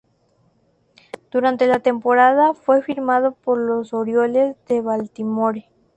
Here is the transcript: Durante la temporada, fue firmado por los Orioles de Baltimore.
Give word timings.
Durante 1.29 1.67
la 1.67 1.77
temporada, 1.81 2.55
fue 2.55 2.81
firmado 2.81 3.33
por 3.33 3.59
los 3.59 3.93
Orioles 3.93 4.55
de 4.67 4.81
Baltimore. 4.81 5.69